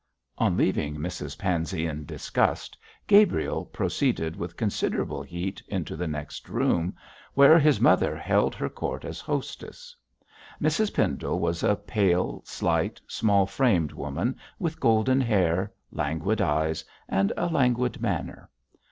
[0.39, 6.95] On leaving Mrs Pansey in disgust, Gabriel proceeded with considerable heat into the next room,
[7.35, 9.95] where his mother held her court as hostess.
[10.59, 17.31] Mrs Pendle was a pale, slight, small framed woman with golden hair, languid eyes, and
[17.37, 18.49] a languid manner.